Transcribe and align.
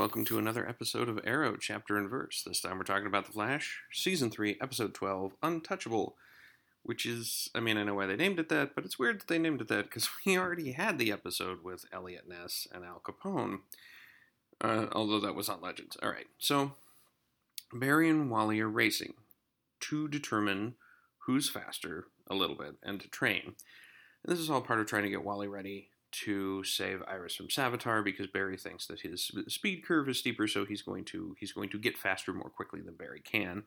welcome 0.00 0.24
to 0.24 0.38
another 0.38 0.66
episode 0.66 1.10
of 1.10 1.20
Arrow 1.24 1.58
Chapter 1.58 1.98
and 1.98 2.08
Verse. 2.08 2.42
This 2.42 2.58
time 2.58 2.78
we're 2.78 2.84
talking 2.84 3.06
about 3.06 3.26
The 3.26 3.32
Flash, 3.32 3.82
Season 3.92 4.30
3, 4.30 4.56
Episode 4.58 4.94
12, 4.94 5.34
Untouchable, 5.42 6.14
which 6.82 7.04
is, 7.04 7.50
I 7.54 7.60
mean, 7.60 7.76
I 7.76 7.82
know 7.82 7.96
why 7.96 8.06
they 8.06 8.16
named 8.16 8.40
it 8.40 8.48
that, 8.48 8.74
but 8.74 8.86
it's 8.86 8.98
weird 8.98 9.20
that 9.20 9.28
they 9.28 9.38
named 9.38 9.60
it 9.60 9.68
that 9.68 9.84
because 9.84 10.08
we 10.26 10.38
already 10.38 10.72
had 10.72 10.98
the 10.98 11.12
episode 11.12 11.62
with 11.62 11.84
Eliot 11.92 12.26
Ness 12.26 12.66
and 12.72 12.82
Al 12.82 13.02
Capone, 13.04 13.58
uh, 14.62 14.86
although 14.92 15.20
that 15.20 15.34
was 15.34 15.50
on 15.50 15.60
Legends. 15.60 15.98
All 16.02 16.08
right, 16.08 16.28
so 16.38 16.72
Barry 17.70 18.08
and 18.08 18.30
Wally 18.30 18.58
are 18.60 18.70
racing 18.70 19.12
to 19.80 20.08
determine 20.08 20.76
who's 21.26 21.50
faster 21.50 22.06
a 22.26 22.34
little 22.34 22.56
bit 22.56 22.76
and 22.82 23.00
to 23.00 23.08
train. 23.10 23.42
And 24.24 24.32
this 24.32 24.38
is 24.38 24.48
all 24.48 24.62
part 24.62 24.80
of 24.80 24.86
trying 24.86 25.02
to 25.02 25.10
get 25.10 25.24
Wally 25.24 25.46
ready 25.46 25.89
to 26.12 26.64
save 26.64 27.02
Iris 27.06 27.36
from 27.36 27.48
Savitar 27.48 28.04
because 28.04 28.26
Barry 28.26 28.56
thinks 28.56 28.86
that 28.86 29.00
his 29.00 29.30
speed 29.48 29.84
curve 29.84 30.08
is 30.08 30.18
steeper, 30.18 30.46
so 30.46 30.64
he's 30.64 30.82
going 30.82 31.04
to 31.06 31.36
he's 31.38 31.52
going 31.52 31.68
to 31.70 31.78
get 31.78 31.98
faster 31.98 32.32
more 32.32 32.50
quickly 32.50 32.80
than 32.80 32.94
Barry 32.94 33.20
can, 33.20 33.64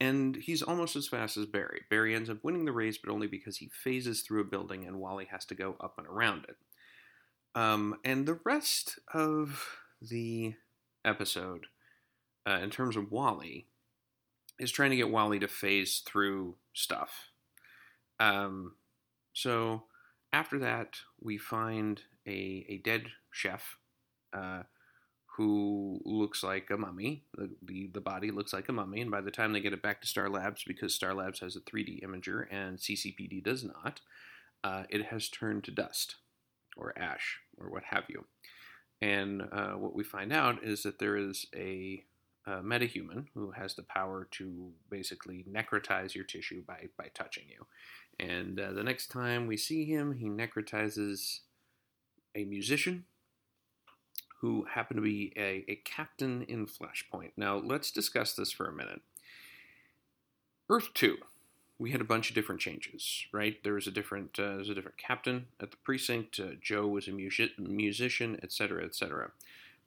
and 0.00 0.36
he's 0.36 0.62
almost 0.62 0.96
as 0.96 1.08
fast 1.08 1.36
as 1.36 1.46
Barry. 1.46 1.82
Barry 1.88 2.14
ends 2.14 2.30
up 2.30 2.42
winning 2.42 2.64
the 2.64 2.72
race, 2.72 2.98
but 2.98 3.12
only 3.12 3.26
because 3.26 3.58
he 3.58 3.68
phases 3.68 4.22
through 4.22 4.42
a 4.42 4.44
building 4.44 4.86
and 4.86 5.00
Wally 5.00 5.26
has 5.30 5.44
to 5.46 5.54
go 5.54 5.76
up 5.80 5.94
and 5.98 6.06
around 6.06 6.46
it. 6.48 6.56
Um, 7.54 7.96
and 8.04 8.26
the 8.26 8.38
rest 8.44 8.98
of 9.14 9.78
the 10.02 10.54
episode, 11.04 11.66
uh, 12.46 12.58
in 12.62 12.68
terms 12.70 12.96
of 12.96 13.10
Wally, 13.10 13.66
is 14.58 14.70
trying 14.70 14.90
to 14.90 14.96
get 14.96 15.10
Wally 15.10 15.38
to 15.38 15.48
phase 15.48 16.02
through 16.04 16.56
stuff. 16.74 17.30
Um, 18.20 18.74
so 19.32 19.84
after 20.36 20.58
that, 20.58 20.96
we 21.18 21.38
find 21.38 22.02
a, 22.26 22.66
a 22.68 22.76
dead 22.84 23.06
chef 23.32 23.78
uh, 24.34 24.64
who 25.36 25.98
looks 26.04 26.42
like 26.42 26.68
a 26.70 26.76
mummy. 26.76 27.24
The, 27.34 27.50
the, 27.62 27.90
the 27.94 28.02
body 28.02 28.30
looks 28.30 28.52
like 28.52 28.68
a 28.68 28.72
mummy, 28.72 29.00
and 29.00 29.10
by 29.10 29.22
the 29.22 29.30
time 29.30 29.54
they 29.54 29.60
get 29.60 29.72
it 29.72 29.80
back 29.80 30.02
to 30.02 30.06
Star 30.06 30.28
Labs, 30.28 30.62
because 30.66 30.94
Star 30.94 31.14
Labs 31.14 31.40
has 31.40 31.56
a 31.56 31.60
3D 31.60 32.04
imager 32.04 32.46
and 32.50 32.76
CCPD 32.76 33.42
does 33.42 33.64
not, 33.64 34.02
uh, 34.62 34.82
it 34.90 35.06
has 35.06 35.30
turned 35.30 35.64
to 35.64 35.70
dust 35.70 36.16
or 36.76 36.92
ash 36.98 37.38
or 37.56 37.70
what 37.70 37.84
have 37.84 38.04
you. 38.08 38.26
And 39.00 39.42
uh, 39.50 39.72
what 39.72 39.94
we 39.94 40.04
find 40.04 40.34
out 40.34 40.62
is 40.62 40.82
that 40.82 40.98
there 40.98 41.16
is 41.16 41.46
a, 41.54 42.04
a 42.46 42.62
metahuman 42.62 43.26
who 43.32 43.52
has 43.52 43.74
the 43.74 43.84
power 43.84 44.28
to 44.32 44.72
basically 44.90 45.46
necrotize 45.50 46.14
your 46.14 46.24
tissue 46.24 46.62
by, 46.66 46.88
by 46.98 47.08
touching 47.14 47.44
you. 47.48 47.66
And 48.18 48.58
uh, 48.58 48.72
the 48.72 48.82
next 48.82 49.08
time 49.08 49.46
we 49.46 49.56
see 49.56 49.84
him, 49.84 50.14
he 50.14 50.26
necrotizes 50.26 51.40
a 52.34 52.44
musician 52.44 53.04
who 54.40 54.66
happened 54.70 54.98
to 54.98 55.02
be 55.02 55.32
a, 55.36 55.64
a 55.68 55.80
captain 55.84 56.42
in 56.42 56.66
Flashpoint. 56.66 57.32
Now, 57.36 57.56
let's 57.56 57.90
discuss 57.90 58.34
this 58.34 58.52
for 58.52 58.68
a 58.68 58.72
minute. 58.72 59.00
Earth 60.68 60.88
2, 60.94 61.16
we 61.78 61.90
had 61.90 62.00
a 62.00 62.04
bunch 62.04 62.28
of 62.28 62.34
different 62.34 62.60
changes, 62.60 63.26
right? 63.32 63.62
There 63.62 63.74
was 63.74 63.86
a 63.86 63.90
different, 63.90 64.38
uh, 64.38 64.48
there 64.48 64.56
was 64.56 64.68
a 64.68 64.74
different 64.74 64.98
captain 64.98 65.46
at 65.60 65.70
the 65.70 65.76
precinct. 65.78 66.38
Uh, 66.40 66.54
Joe 66.60 66.86
was 66.86 67.08
a 67.08 67.12
music- 67.12 67.58
musician, 67.58 68.38
etc., 68.42 68.84
etc. 68.84 69.30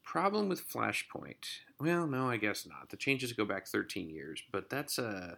Problem 0.03 0.49
with 0.49 0.67
Flashpoint? 0.67 1.61
Well, 1.79 2.07
no, 2.07 2.29
I 2.29 2.37
guess 2.37 2.65
not. 2.65 2.89
The 2.89 2.97
changes 2.97 3.33
go 3.33 3.45
back 3.45 3.67
13 3.67 4.09
years, 4.09 4.41
but 4.51 4.69
that's 4.69 4.97
a 4.97 5.37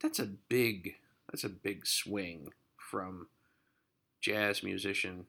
that's 0.00 0.20
a 0.20 0.26
big 0.26 0.94
that's 1.30 1.44
a 1.44 1.48
big 1.48 1.86
swing 1.86 2.52
from 2.76 3.28
jazz 4.20 4.62
musician 4.62 5.26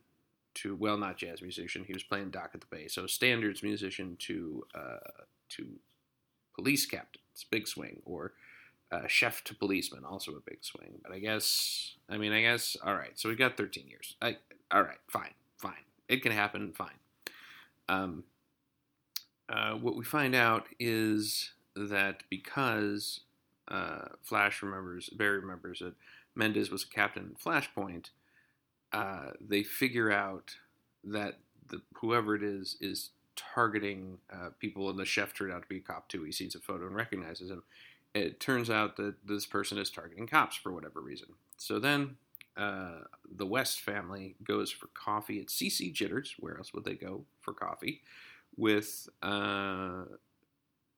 to 0.55 0.75
well, 0.75 0.97
not 0.97 1.17
jazz 1.17 1.42
musician. 1.42 1.83
He 1.86 1.94
was 1.94 2.03
playing 2.03 2.31
Dock 2.31 2.53
of 2.53 2.61
the 2.61 2.67
Bay, 2.67 2.88
so 2.88 3.08
standards 3.08 3.64
musician 3.64 4.17
to 4.20 4.66
uh, 4.75 5.23
to 5.50 5.67
police 6.55 6.86
captain. 6.86 7.22
It's 7.33 7.44
big 7.44 7.67
swing, 7.67 8.02
or 8.05 8.33
uh, 8.92 9.08
chef 9.08 9.44
to 9.45 9.55
policeman, 9.55 10.03
also 10.03 10.33
a 10.33 10.42
big 10.42 10.59
swing. 10.61 11.00
But 11.03 11.11
I 11.11 11.20
guess, 11.20 11.95
I 12.09 12.17
mean, 12.17 12.31
I 12.31 12.42
guess, 12.42 12.76
all 12.83 12.95
right. 12.95 13.17
So 13.17 13.30
we 13.30 13.36
got 13.36 13.58
13 13.58 13.87
years. 13.87 14.16
I, 14.21 14.37
all 14.71 14.83
right, 14.83 14.98
fine, 15.08 15.33
fine. 15.58 15.86
It 16.08 16.23
can 16.23 16.31
happen, 16.31 16.73
fine. 16.73 16.89
Um, 17.87 18.23
uh, 19.48 19.73
what 19.73 19.95
we 19.95 20.04
find 20.04 20.36
out 20.36 20.66
is 20.80 21.52
that 21.76 22.23
because 22.30 23.21
uh, 23.69 24.09
Flash 24.23 24.61
remembers, 24.61 25.09
Barry 25.09 25.39
remembers 25.39 25.80
that 25.80 25.93
Mendez 26.35 26.71
was 26.71 26.83
a 26.83 26.87
captain 26.87 27.23
in 27.23 27.35
Flashpoint. 27.35 28.09
Uh, 28.91 29.31
they 29.39 29.63
figure 29.63 30.11
out 30.11 30.55
that 31.03 31.39
the 31.67 31.81
whoever 31.95 32.35
it 32.35 32.43
is 32.43 32.77
is 32.81 33.11
targeting 33.35 34.17
uh, 34.33 34.49
people, 34.59 34.89
and 34.89 34.99
the 34.99 35.05
chef 35.05 35.33
turned 35.33 35.53
out 35.53 35.61
to 35.61 35.67
be 35.67 35.77
a 35.77 35.81
cop 35.81 36.09
too. 36.09 36.23
He 36.23 36.31
sees 36.31 36.55
a 36.55 36.59
photo 36.59 36.87
and 36.87 36.95
recognizes 36.95 37.49
him. 37.49 37.63
It 38.13 38.39
turns 38.39 38.69
out 38.69 38.97
that 38.97 39.15
this 39.25 39.45
person 39.45 39.77
is 39.77 39.89
targeting 39.89 40.27
cops 40.27 40.55
for 40.55 40.71
whatever 40.71 40.99
reason. 40.99 41.30
So 41.57 41.80
then 41.80 42.17
uh, 42.57 43.01
the 43.31 43.45
West 43.45 43.81
family 43.81 44.36
goes 44.43 44.71
for 44.71 44.87
coffee 44.87 45.39
at 45.39 45.47
CC 45.47 45.93
Jitters. 45.93 46.36
Where 46.39 46.57
else 46.57 46.73
would 46.73 46.86
they 46.86 46.95
go 46.95 47.25
for 47.39 47.53
coffee? 47.53 48.01
With 48.57 49.07
uh, 49.21 50.05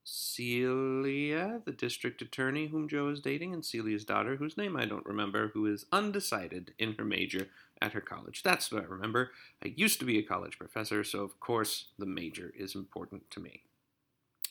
Celia, 0.03 1.61
the 1.65 1.71
district 1.71 2.21
attorney 2.21 2.67
whom 2.67 2.87
Joe 2.87 3.09
is 3.09 3.19
dating, 3.19 3.53
and 3.53 3.63
Celia's 3.63 4.05
daughter, 4.05 4.35
whose 4.35 4.57
name 4.57 4.75
I 4.75 4.85
don't 4.85 5.05
remember, 5.05 5.49
who 5.49 5.65
is 5.67 5.85
undecided 5.91 6.73
in 6.79 6.93
her 6.93 7.05
major 7.05 7.47
at 7.81 7.93
her 7.93 8.01
college. 8.01 8.43
That's 8.43 8.71
what 8.71 8.83
I 8.83 8.85
remember. 8.85 9.31
I 9.63 9.73
used 9.75 9.99
to 9.99 10.05
be 10.05 10.17
a 10.17 10.23
college 10.23 10.57
professor, 10.57 11.03
so 11.03 11.23
of 11.23 11.39
course 11.39 11.85
the 11.97 12.05
major 12.05 12.53
is 12.57 12.75
important 12.75 13.29
to 13.31 13.39
me. 13.39 13.61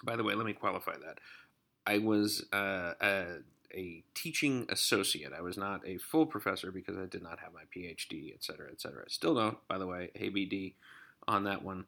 By 0.03 0.17
the 0.17 0.25
way, 0.25 0.35
let 0.35 0.47
me 0.47 0.53
qualify 0.53 0.97
that. 1.05 1.19
I 1.87 1.99
was 1.99 2.47
uh, 2.53 2.95
a, 3.01 3.25
a, 3.75 4.03
teaching 4.15 4.67
associate. 4.69 5.33
I 5.37 5.41
was 5.41 5.57
not 5.57 5.87
a 5.87 5.99
full 5.99 6.27
professor 6.27 6.71
because 6.71 6.97
I 6.97 7.07
did 7.07 7.23
not 7.23 7.39
have 7.41 7.53
my 7.53 7.63
PhD, 7.75 8.33
et 8.33 8.43
cetera, 8.43 8.69
et 8.71 8.81
cetera. 8.81 9.09
Still 9.09 9.35
don't, 9.35 9.59
by 9.69 9.79
the 9.79 9.87
way, 9.87 10.11
ABD 10.15 10.73
on 11.27 11.45
that 11.45 11.63
one. 11.63 11.87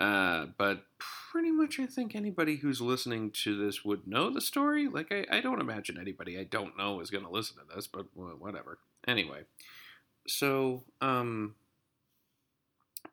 Uh, 0.00 0.46
but 0.56 0.84
pretty 0.98 1.50
much, 1.50 1.78
I 1.78 1.86
think 1.86 2.16
anybody 2.16 2.56
who's 2.56 2.80
listening 2.80 3.30
to 3.42 3.56
this 3.56 3.84
would 3.84 4.06
know 4.06 4.30
the 4.30 4.40
story. 4.40 4.88
Like, 4.88 5.12
I, 5.12 5.26
I 5.30 5.40
don't 5.40 5.60
imagine 5.60 5.98
anybody 6.00 6.38
I 6.38 6.44
don't 6.44 6.78
know 6.78 7.00
is 7.00 7.10
going 7.10 7.24
to 7.24 7.30
listen 7.30 7.56
to 7.58 7.74
this, 7.74 7.86
but 7.86 8.06
whatever. 8.14 8.78
Anyway, 9.06 9.42
so 10.26 10.84
um, 11.02 11.54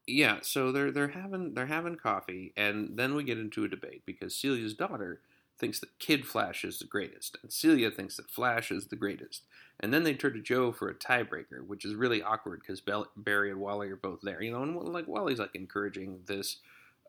yeah, 0.05 0.37
so 0.41 0.71
they're 0.71 0.91
they're 0.91 1.09
having 1.09 1.53
they're 1.53 1.65
having 1.65 1.95
coffee, 1.95 2.53
and 2.55 2.97
then 2.97 3.15
we 3.15 3.23
get 3.23 3.37
into 3.37 3.65
a 3.65 3.69
debate 3.69 4.03
because 4.05 4.35
Celia's 4.35 4.73
daughter 4.73 5.19
thinks 5.59 5.79
that 5.79 5.99
Kid 5.99 6.25
Flash 6.25 6.63
is 6.63 6.79
the 6.79 6.85
greatest, 6.85 7.37
and 7.41 7.51
Celia 7.51 7.91
thinks 7.91 8.15
that 8.15 8.31
Flash 8.31 8.71
is 8.71 8.87
the 8.87 8.95
greatest. 8.95 9.43
And 9.79 9.93
then 9.93 10.03
they 10.03 10.15
turn 10.15 10.33
to 10.33 10.41
Joe 10.41 10.71
for 10.71 10.89
a 10.89 10.95
tiebreaker, 10.95 11.65
which 11.65 11.85
is 11.85 11.93
really 11.93 12.23
awkward 12.23 12.61
because 12.61 12.81
Barry 13.15 13.51
and 13.51 13.59
Wally 13.59 13.89
are 13.89 13.95
both 13.95 14.21
there, 14.23 14.41
you 14.41 14.51
know, 14.51 14.63
and 14.63 14.75
like 14.75 15.07
Wally's 15.07 15.37
like 15.39 15.53
encouraging 15.53 16.21
this 16.25 16.57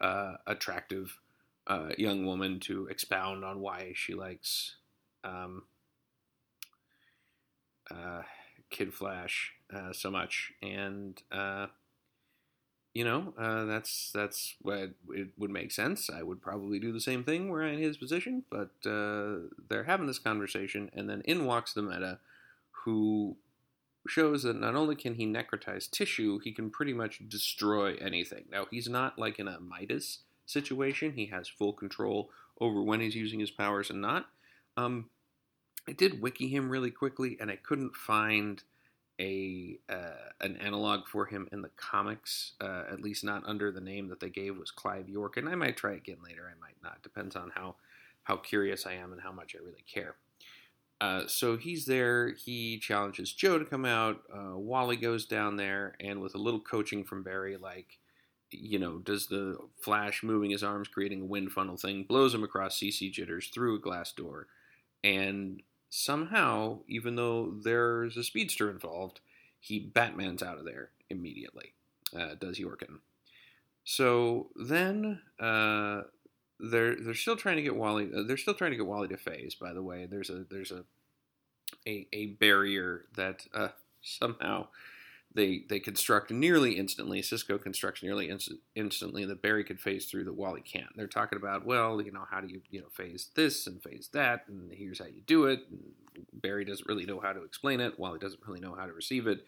uh, 0.01 0.35
attractive 0.47 1.19
uh, 1.67 1.91
young 1.99 2.25
woman 2.25 2.61
to 2.61 2.87
expound 2.87 3.45
on 3.45 3.61
why 3.61 3.93
she 3.95 4.15
likes 4.15 4.77
um, 5.25 5.65
uh, 7.91 8.23
Kid 8.71 8.93
Flash 8.93 9.53
uh, 9.75 9.93
so 9.93 10.11
much, 10.11 10.53
and 10.63 11.21
uh, 11.31 11.67
you 12.95 13.05
know 13.05 13.35
uh, 13.39 13.65
that's 13.65 14.11
that's 14.15 14.55
what 14.63 14.91
it 15.11 15.29
would 15.37 15.51
make 15.51 15.73
sense. 15.73 16.11
I 16.11 16.23
would 16.23 16.41
probably 16.41 16.79
do 16.79 16.93
the 16.93 17.01
same 17.01 17.25
thing 17.25 17.49
were 17.49 17.63
I 17.63 17.71
in 17.71 17.79
his 17.79 17.97
position, 17.97 18.45
but 18.51 18.71
they're 18.83 19.85
having 19.85 20.07
this 20.07 20.19
conversation, 20.19 20.91
and 20.95 21.09
then 21.09 21.23
in 21.25 21.45
walks 21.45 21.73
the 21.75 21.83
meta, 21.83 22.19
who 22.85 23.37
shows 24.11 24.43
that 24.43 24.61
not 24.61 24.75
only 24.75 24.97
can 24.97 25.15
he 25.15 25.27
necrotize 25.27 25.91
tissue, 25.91 26.39
he 26.39 26.53
can 26.53 26.71
pretty 26.71 26.93
much 26.93 27.21
destroy 27.29 27.95
anything. 27.97 28.45
Now, 28.51 28.67
he's 28.71 28.89
not 28.89 29.19
like 29.19 29.39
in 29.39 29.49
a 29.49 29.61
Midas 29.61 30.21
situation, 30.47 31.13
he 31.13 31.27
has 31.27 31.49
full 31.49 31.73
control 31.73 32.31
over 32.61 32.83
when 32.83 33.01
he's 33.01 33.15
using 33.15 33.41
his 33.41 33.51
powers 33.51 33.91
and 33.91 34.01
not. 34.01 34.27
Um, 34.77 35.11
I 35.87 35.93
did 35.93 36.21
wiki 36.21 36.49
him 36.49 36.69
really 36.69 36.91
quickly, 36.91 37.37
and 37.41 37.51
I 37.51 37.57
couldn't 37.57 37.95
find 37.95 38.63
a 39.21 39.79
uh, 39.89 40.31
an 40.41 40.57
analog 40.59 41.07
for 41.07 41.27
him 41.27 41.49
in 41.51 41.63
the 41.63 41.71
comics, 41.77 42.53
uh, 42.61 42.85
at 42.91 43.01
least 43.01 43.25
not 43.25 43.43
under 43.47 43.73
the 43.73 43.81
name 43.81 44.09
that 44.09 44.21
they 44.21 44.31
gave 44.31 44.57
was 44.57 44.71
Clive 44.71 45.09
York. 45.09 45.37
And 45.37 45.49
I 45.49 45.55
might 45.55 45.77
try 45.77 45.95
again 45.95 46.19
later, 46.23 46.45
I 46.47 46.61
might 46.61 46.77
not. 46.83 47.03
Depends 47.03 47.35
on 47.37 47.51
how 47.55 47.77
how 48.25 48.37
curious 48.37 48.87
I 48.87 48.93
am 48.93 49.13
and 49.13 49.23
how 49.23 49.33
much 49.33 49.57
I 49.57 49.65
really 49.65 49.85
care. 49.93 50.17
Uh, 51.01 51.23
so 51.27 51.57
he's 51.57 51.85
there. 51.87 52.31
He 52.33 52.79
challenges 52.79 53.33
Joe 53.33 53.59
to 53.59 53.65
come 53.65 53.85
out. 53.85 54.23
Uh, 54.33 54.57
Wally 54.59 54.97
goes 54.97 55.27
down 55.27 55.57
there, 55.57 55.95
and 56.01 56.21
with 56.21 56.35
a 56.35 56.39
little 56.39 56.61
coaching 56.61 57.05
from 57.05 57.23
Barry, 57.23 57.57
like, 57.57 57.99
you 58.51 58.79
know, 58.79 58.99
does 58.99 59.27
the 59.27 59.59
Flash 59.81 60.23
moving 60.23 60.51
his 60.51 60.65
arms, 60.65 60.89
creating 60.89 61.23
a 61.23 61.27
wind 61.27 61.53
funnel 61.53 61.77
thing, 61.77 62.03
blows 62.03 62.35
him 62.35 62.43
across 62.43 62.79
CC 62.79 63.13
jitters 63.13 63.49
through 63.49 63.77
a 63.77 63.81
glass 63.81 64.11
door. 64.13 64.49
And 65.05 65.63
somehow, 65.91 66.81
even 66.89 67.15
though 67.17 67.55
there's 67.63 68.17
a 68.17 68.25
speedster 68.25 68.71
involved, 68.71 69.21
he 69.61 69.79
Batman's 69.79 70.43
out 70.43 70.59
of 70.59 70.65
there 70.65 70.91
immediately, 71.11 71.75
uh, 72.19 72.35
does 72.41 72.59
Yorkin. 72.59 72.99
So 73.85 74.49
then 74.55 75.21
uh, 75.41 76.03
they're 76.61 76.97
they're 76.97 77.15
still 77.15 77.37
trying 77.37 77.57
to 77.57 77.63
get 77.63 77.77
Wally. 77.77 78.09
Uh, 78.15 78.23
they're 78.23 78.37
still 78.37 78.55
trying 78.55 78.73
to 78.73 78.77
get 78.77 78.87
Wally 78.87 79.09
to 79.09 79.17
phase. 79.17 79.55
By 79.55 79.73
the 79.73 79.83
way, 79.83 80.07
there's 80.07 80.31
a 80.31 80.45
there's 80.51 80.73
a 80.73 80.85
a, 81.87 82.07
a 82.13 82.27
barrier 82.27 83.05
that 83.17 83.47
uh, 83.55 83.69
somehow 84.03 84.69
they 85.35 85.65
they 85.69 85.79
construct 85.79 86.31
nearly 86.31 86.73
instantly. 86.79 87.23
Cisco 87.23 87.59
constructs 87.59 88.03
nearly 88.03 88.29
inst- 88.29 88.55
instantly 88.75 89.25
that 89.25 89.43
Barry 89.43 89.63
could 89.65 89.81
phase 89.81 90.07
through 90.07 90.25
that 90.25 90.35
Wally 90.35 90.63
can't. 90.63 90.97
They're 90.97 91.07
talking 91.07 91.39
about 91.39 91.67
well, 91.67 92.01
you 92.01 92.13
know, 92.13 92.27
how 92.31 92.41
do 92.41 92.49
you 92.49 92.63
you 92.71 92.81
know 92.81 92.89
phase 92.93 93.31
this 93.35 93.67
and 93.67 93.83
phase 93.83 94.09
that, 94.13 94.45
and 94.49 94.73
here's 94.73 94.99
how 94.99 95.07
you 95.07 95.23
do 95.27 95.45
it. 95.47 95.61
And 95.71 95.93
Barry 96.33 96.65
doesn't 96.65 96.89
really 96.89 97.07
know 97.07 97.21
how 97.21 97.33
to 97.33 97.45
explain 97.45 97.81
it. 97.81 97.99
Wally 97.99 98.19
doesn't 98.19 98.47
really 98.47 98.61
know 98.61 98.75
how 98.75 98.87
to 98.87 98.93
receive 98.93 99.27
it. 99.27 99.47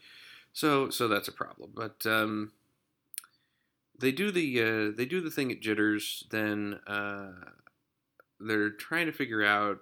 So 0.52 0.90
so 0.90 1.08
that's 1.08 1.28
a 1.28 1.32
problem. 1.32 1.70
But 1.74 2.04
um, 2.06 2.52
they 4.00 4.12
do 4.12 4.30
the 4.30 4.62
uh, 4.62 4.96
they 4.96 5.04
do 5.04 5.20
the 5.20 5.30
thing 5.30 5.52
at 5.52 5.60
Jitters. 5.60 6.24
Then 6.30 6.80
uh, 6.86 7.32
they're 8.38 8.70
trying 8.70 9.06
to 9.06 9.12
figure 9.12 9.44
out 9.44 9.80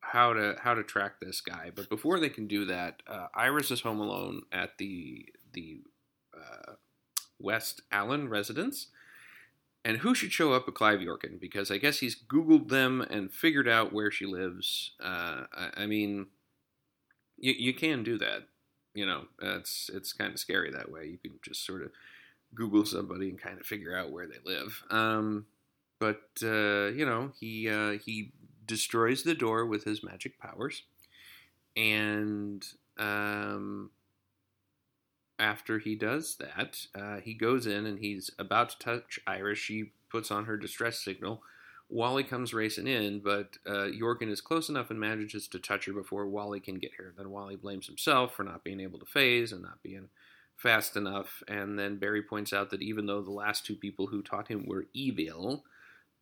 how 0.00 0.32
to 0.32 0.56
how 0.60 0.74
to 0.74 0.82
track 0.82 1.20
this 1.20 1.40
guy. 1.40 1.70
But 1.74 1.88
before 1.88 2.18
they 2.20 2.28
can 2.28 2.46
do 2.46 2.64
that, 2.66 3.02
uh, 3.06 3.28
Iris 3.34 3.70
is 3.70 3.80
home 3.80 4.00
alone 4.00 4.42
at 4.52 4.78
the 4.78 5.26
the 5.52 5.80
uh, 6.36 6.72
West 7.38 7.82
Allen 7.90 8.28
residence. 8.28 8.88
And 9.84 9.98
who 9.98 10.14
should 10.14 10.32
show 10.32 10.52
up 10.52 10.66
but 10.66 10.76
Clive 10.76 11.00
Yorkin? 11.00 11.40
Because 11.40 11.70
I 11.70 11.78
guess 11.78 11.98
he's 11.98 12.14
Googled 12.14 12.68
them 12.68 13.00
and 13.00 13.32
figured 13.32 13.66
out 13.66 13.92
where 13.92 14.12
she 14.12 14.26
lives. 14.26 14.92
Uh, 15.02 15.42
I, 15.52 15.70
I, 15.78 15.86
mean, 15.86 16.26
you, 17.36 17.52
you 17.52 17.74
can 17.74 18.04
do 18.04 18.16
that. 18.18 18.46
You 18.94 19.06
know, 19.06 19.24
it's 19.40 19.90
it's 19.92 20.12
kind 20.12 20.32
of 20.32 20.38
scary 20.38 20.70
that 20.70 20.92
way. 20.92 21.06
You 21.06 21.18
can 21.18 21.40
just 21.42 21.66
sort 21.66 21.82
of 21.82 21.90
Google 22.54 22.84
somebody 22.84 23.28
and 23.28 23.40
kind 23.40 23.58
of 23.58 23.66
figure 23.66 23.96
out 23.96 24.10
where 24.10 24.26
they 24.26 24.38
live. 24.44 24.82
Um, 24.90 25.46
but 25.98 26.22
uh, 26.42 26.88
you 26.88 27.06
know, 27.06 27.32
he 27.38 27.68
uh, 27.68 27.92
he 28.04 28.32
destroys 28.66 29.22
the 29.22 29.34
door 29.34 29.66
with 29.66 29.84
his 29.84 30.02
magic 30.02 30.38
powers, 30.38 30.82
and 31.76 32.64
um, 32.98 33.90
after 35.38 35.78
he 35.78 35.94
does 35.94 36.36
that, 36.36 36.86
uh, 36.94 37.20
he 37.20 37.34
goes 37.34 37.66
in 37.66 37.86
and 37.86 37.98
he's 37.98 38.30
about 38.38 38.70
to 38.70 38.78
touch 38.78 39.20
Iris. 39.26 39.58
She 39.58 39.90
puts 40.10 40.30
on 40.30 40.44
her 40.44 40.56
distress 40.56 40.98
signal. 40.98 41.42
Wally 41.88 42.24
comes 42.24 42.54
racing 42.54 42.86
in, 42.86 43.20
but 43.20 43.58
uh, 43.68 43.88
is 43.88 44.40
close 44.40 44.68
enough 44.70 44.90
and 44.90 44.98
manages 44.98 45.46
to 45.48 45.58
touch 45.58 45.84
her 45.84 45.92
before 45.92 46.26
Wally 46.26 46.58
can 46.58 46.76
get 46.76 46.92
here. 46.96 47.12
Then 47.16 47.30
Wally 47.30 47.56
blames 47.56 47.86
himself 47.86 48.34
for 48.34 48.44
not 48.44 48.64
being 48.64 48.80
able 48.80 48.98
to 48.98 49.04
phase 49.04 49.52
and 49.52 49.62
not 49.62 49.82
being 49.82 50.08
fast 50.62 50.96
enough. 50.96 51.42
And 51.48 51.78
then 51.78 51.98
Barry 51.98 52.22
points 52.22 52.52
out 52.52 52.70
that 52.70 52.82
even 52.82 53.06
though 53.06 53.20
the 53.20 53.32
last 53.32 53.66
two 53.66 53.74
people 53.74 54.06
who 54.06 54.22
taught 54.22 54.48
him 54.48 54.64
were 54.66 54.86
evil, 54.94 55.64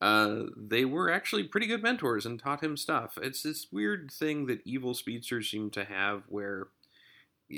uh, 0.01 0.45
they 0.57 0.87
were 0.87 1.11
actually 1.11 1.45
pretty 1.45 1.67
good 1.67 1.83
mentors 1.83 2.25
and 2.25 2.41
taught 2.41 2.65
him 2.65 2.77
stuff. 2.77 3.19
It's 3.21 3.43
this 3.43 3.67
weird 3.71 4.11
thing 4.11 4.47
that 4.47 4.63
evil 4.65 4.95
speedsters 4.95 5.51
seem 5.51 5.71
to 5.71 5.85
have 5.85 6.23
where 6.29 6.69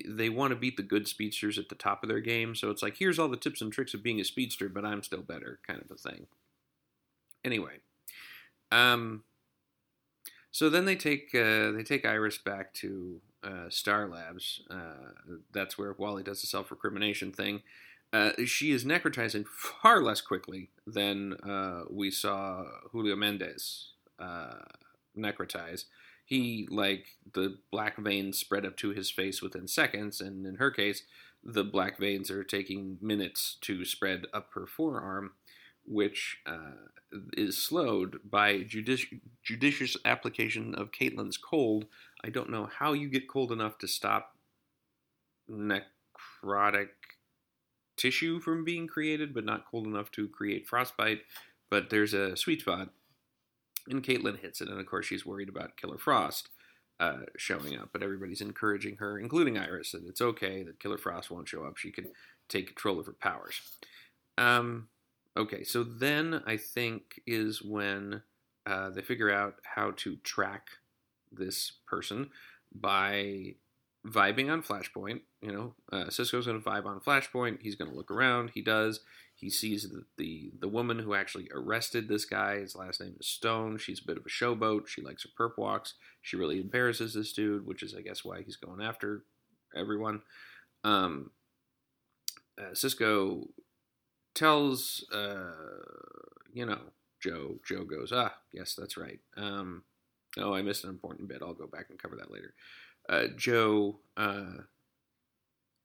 they 0.08 0.29
want 0.29 0.50
to 0.50 0.56
beat 0.56 0.76
the 0.76 0.82
good 0.82 1.06
speedsters 1.06 1.58
at 1.58 1.69
the 1.69 1.75
top 1.75 2.02
of 2.02 2.08
their 2.08 2.20
game. 2.20 2.55
So 2.55 2.70
it's 2.70 2.82
like, 2.82 2.96
here's 2.96 3.19
all 3.19 3.29
the 3.29 3.37
tips 3.37 3.61
and 3.61 3.73
tricks 3.73 3.94
of 3.94 4.02
being 4.02 4.20
a 4.20 4.25
speedster, 4.25 4.69
but 4.69 4.84
I'm 4.84 5.02
still 5.02 5.23
better, 5.23 5.61
kind 5.67 5.81
of 5.81 5.90
a 5.90 5.94
thing. 5.94 6.26
Anyway, 7.44 7.79
um, 8.73 9.23
so 10.50 10.69
then 10.70 10.84
they 10.84 10.96
take 10.96 11.34
uh, 11.34 11.73
they 11.73 11.82
take 11.84 12.06
Iris 12.06 12.38
back 12.38 12.73
to 12.75 13.20
uh, 13.44 13.68
Star 13.68 14.08
Labs. 14.08 14.62
Uh, 14.70 15.34
that's 15.52 15.76
where 15.76 15.94
Wally 15.96 16.22
does 16.22 16.40
the 16.40 16.46
self 16.46 16.70
recrimination 16.70 17.32
thing. 17.32 17.62
Uh, 18.12 18.32
she 18.44 18.72
is 18.72 18.84
necrotizing 18.84 19.46
far 19.46 20.02
less 20.02 20.20
quickly 20.20 20.68
than 20.86 21.32
uh, 21.34 21.84
we 21.90 22.10
saw 22.10 22.64
Julio 22.90 23.16
Mendez 23.16 23.92
uh, 24.18 24.58
necrotize. 25.16 25.86
He, 26.24 26.68
like, 26.70 27.06
the 27.34 27.58
black 27.70 27.96
veins 27.98 28.38
spread 28.38 28.64
up 28.64 28.76
to 28.78 28.90
his 28.90 29.10
face 29.10 29.42
within 29.42 29.66
seconds, 29.66 30.20
and 30.20 30.46
in 30.46 30.56
her 30.56 30.70
case, 30.70 31.02
the 31.42 31.64
black 31.64 31.98
veins 31.98 32.30
are 32.30 32.44
taking 32.44 32.98
minutes 33.00 33.56
to 33.62 33.84
spread 33.84 34.26
up 34.32 34.48
her 34.54 34.66
forearm, 34.66 35.32
which 35.84 36.38
uh, 36.46 36.88
is 37.36 37.58
slowed 37.58 38.20
by 38.28 38.62
judici- 38.62 39.20
judicious 39.42 39.96
application 40.04 40.74
of 40.74 40.92
Caitlin's 40.92 41.36
cold. 41.36 41.86
I 42.24 42.30
don't 42.30 42.50
know 42.50 42.69
how 42.78 42.92
you 42.92 43.08
get 43.08 43.28
cold 43.28 43.52
enough 43.52 43.78
to 43.78 43.88
stop 43.88 44.36
necrotic 45.50 46.88
tissue 47.96 48.40
from 48.40 48.64
being 48.64 48.86
created, 48.86 49.34
but 49.34 49.44
not 49.44 49.66
cold 49.70 49.86
enough 49.86 50.10
to 50.12 50.28
create 50.28 50.66
frostbite. 50.66 51.22
But 51.70 51.90
there's 51.90 52.14
a 52.14 52.36
sweet 52.36 52.60
spot, 52.60 52.90
and 53.88 54.02
Caitlin 54.02 54.38
hits 54.40 54.60
it, 54.60 54.69
and 54.69 54.78
of 54.78 54.86
course 54.86 55.06
she's 55.06 55.26
worried 55.26 55.48
about 55.48 55.76
Killer 55.76 55.98
Frost 55.98 56.48
uh, 57.00 57.20
showing 57.36 57.78
up. 57.78 57.90
But 57.92 58.02
everybody's 58.02 58.40
encouraging 58.40 58.96
her, 58.96 59.19
including 59.19 59.58
Iris, 59.58 59.92
that 59.92 60.06
it's 60.06 60.20
okay 60.20 60.62
that 60.62 60.80
Killer 60.80 60.98
Frost 60.98 61.30
won't 61.30 61.48
show 61.48 61.64
up. 61.64 61.76
She 61.76 61.90
can 61.90 62.06
take 62.48 62.66
control 62.66 63.00
of 63.00 63.06
her 63.06 63.16
powers. 63.20 63.60
Um, 64.38 64.88
okay, 65.36 65.64
so 65.64 65.82
then 65.82 66.42
I 66.46 66.56
think 66.56 67.20
is 67.26 67.62
when 67.62 68.22
uh, 68.66 68.90
they 68.90 69.02
figure 69.02 69.30
out 69.30 69.54
how 69.64 69.92
to 69.96 70.16
track 70.16 70.69
this 71.32 71.73
person 71.87 72.31
by 72.75 73.55
vibing 74.06 74.52
on 74.52 74.62
Flashpoint. 74.62 75.20
You 75.40 75.52
know, 75.52 75.75
uh, 75.93 76.11
Cisco's 76.11 76.46
going 76.46 76.61
to 76.61 76.69
vibe 76.69 76.87
on 76.87 77.00
Flashpoint. 77.00 77.58
He's 77.62 77.76
going 77.76 77.90
to 77.90 77.96
look 77.96 78.11
around. 78.11 78.50
He 78.55 78.62
does. 78.62 79.00
He 79.34 79.50
sees 79.50 79.88
the, 79.88 80.05
the, 80.19 80.52
the 80.61 80.69
woman 80.69 81.00
who 81.00 81.14
actually 81.14 81.49
arrested 81.52 82.08
this 82.08 82.25
guy. 82.25 82.58
His 82.58 82.76
last 82.76 83.00
name 83.00 83.14
is 83.19 83.26
Stone. 83.26 83.79
She's 83.79 84.00
a 84.00 84.06
bit 84.06 84.17
of 84.17 84.26
a 84.26 84.29
showboat. 84.29 84.87
She 84.87 85.02
likes 85.02 85.25
her 85.25 85.31
perp 85.38 85.58
walks. 85.58 85.94
She 86.20 86.37
really 86.37 86.61
embarrasses 86.61 87.14
this 87.14 87.32
dude, 87.32 87.67
which 87.67 87.82
is, 87.82 87.94
I 87.94 88.02
guess, 88.02 88.25
why 88.25 88.43
he's 88.43 88.56
going 88.56 88.81
after 88.81 89.25
everyone. 89.75 90.23
Um, 90.84 91.31
uh, 92.61 92.75
Cisco 92.75 93.49
tells, 94.34 95.05
uh, 95.12 95.52
you 96.52 96.67
know, 96.67 96.81
Joe. 97.20 97.56
Joe 97.67 97.84
goes, 97.84 98.12
ah, 98.14 98.34
yes, 98.52 98.75
that's 98.75 98.96
right. 98.96 99.20
Um, 99.37 99.84
oh, 100.38 100.55
I 100.55 100.62
missed 100.62 100.84
an 100.84 100.90
important 100.90 101.29
bit. 101.29 101.43
I'll 101.43 101.55
go 101.55 101.67
back 101.67 101.87
and 101.90 101.99
cover 101.99 102.17
that 102.17 102.32
later 102.32 102.55
uh, 103.08 103.26
Joe 103.37 103.99
uh, 104.17 104.62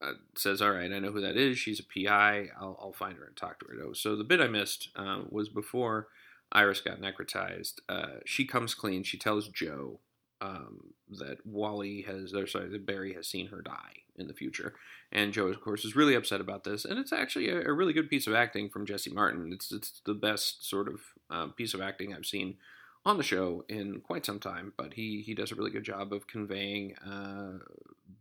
uh, 0.00 0.12
says, 0.36 0.62
"All 0.62 0.72
right, 0.72 0.92
I 0.92 0.98
know 0.98 1.12
who 1.12 1.20
that 1.20 1.36
is. 1.36 1.58
She's 1.58 1.80
a 1.80 1.84
PI. 1.84 2.48
I'll, 2.60 2.78
I'll 2.80 2.92
find 2.92 3.16
her 3.18 3.24
and 3.24 3.36
talk 3.36 3.60
to 3.60 3.66
her." 3.66 3.74
Oh, 3.84 3.92
So 3.92 4.16
the 4.16 4.24
bit 4.24 4.40
I 4.40 4.48
missed 4.48 4.90
uh, 4.96 5.22
was 5.28 5.48
before 5.48 6.08
Iris 6.52 6.80
got 6.80 7.00
necrotized. 7.00 7.74
Uh, 7.88 8.20
she 8.24 8.46
comes 8.46 8.74
clean. 8.74 9.02
She 9.02 9.18
tells 9.18 9.48
Joe 9.48 10.00
um, 10.40 10.94
that 11.18 11.44
Wally 11.44 12.02
has, 12.02 12.34
or 12.34 12.46
sorry, 12.46 12.68
that 12.68 12.86
Barry 12.86 13.14
has 13.14 13.26
seen 13.26 13.48
her 13.48 13.60
die 13.60 14.02
in 14.16 14.28
the 14.28 14.34
future, 14.34 14.74
and 15.12 15.32
Joe, 15.32 15.48
of 15.48 15.60
course, 15.60 15.84
is 15.84 15.96
really 15.96 16.14
upset 16.14 16.40
about 16.40 16.64
this. 16.64 16.84
And 16.84 16.98
it's 16.98 17.12
actually 17.12 17.48
a, 17.50 17.68
a 17.68 17.72
really 17.72 17.92
good 17.92 18.10
piece 18.10 18.26
of 18.26 18.34
acting 18.34 18.68
from 18.68 18.86
Jesse 18.86 19.10
Martin. 19.10 19.52
It's 19.52 19.72
it's 19.72 20.00
the 20.06 20.14
best 20.14 20.68
sort 20.68 20.88
of 20.88 21.00
uh, 21.30 21.46
piece 21.48 21.74
of 21.74 21.80
acting 21.80 22.14
I've 22.14 22.26
seen 22.26 22.56
on 23.04 23.16
the 23.16 23.22
show 23.22 23.64
in 23.68 24.00
quite 24.00 24.26
some 24.26 24.38
time, 24.38 24.72
but 24.76 24.94
he 24.94 25.22
he 25.24 25.34
does 25.34 25.52
a 25.52 25.54
really 25.54 25.70
good 25.70 25.84
job 25.84 26.12
of 26.12 26.26
conveying 26.26 26.94
uh, 26.98 27.58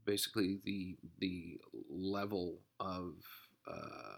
basically 0.06 0.60
the 0.64 0.96
the 1.20 1.60
level 1.90 2.60
of 2.80 3.14
uh, 3.68 4.18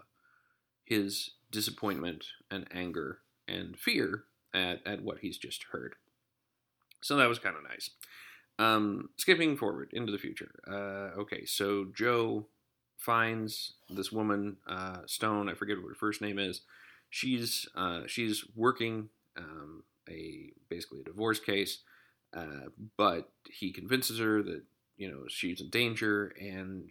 his 0.84 1.30
disappointment 1.50 2.24
and 2.50 2.66
anger 2.72 3.18
and 3.48 3.78
fear 3.78 4.24
at, 4.54 4.80
at 4.86 5.02
what 5.02 5.18
he's 5.18 5.38
just 5.38 5.64
heard. 5.72 5.94
So 7.00 7.16
that 7.16 7.28
was 7.28 7.38
kind 7.38 7.56
of 7.56 7.62
nice. 7.62 7.90
Um, 8.58 9.08
skipping 9.16 9.56
forward 9.56 9.90
into 9.92 10.12
the 10.12 10.18
future. 10.18 10.50
Uh, 10.70 11.18
okay, 11.20 11.46
so 11.46 11.86
Joe 11.94 12.46
finds 12.98 13.72
this 13.88 14.12
woman, 14.12 14.58
uh, 14.68 14.98
Stone. 15.06 15.48
I 15.48 15.54
forget 15.54 15.78
what 15.78 15.88
her 15.88 15.94
first 15.94 16.20
name 16.20 16.38
is. 16.38 16.60
She's 17.08 17.66
uh, 17.74 18.02
she's 18.06 18.44
working 18.54 19.08
um, 19.36 19.84
a 20.10 20.52
basically 20.68 21.00
a 21.00 21.04
divorce 21.04 21.40
case, 21.40 21.78
uh, 22.34 22.68
but 22.96 23.30
he 23.50 23.72
convinces 23.72 24.18
her 24.18 24.42
that 24.42 24.62
you 24.96 25.10
know 25.10 25.24
she's 25.28 25.60
in 25.60 25.70
danger, 25.70 26.32
and 26.40 26.90